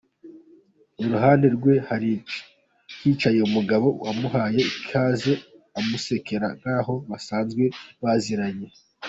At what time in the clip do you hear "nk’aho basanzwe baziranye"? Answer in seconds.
6.59-8.67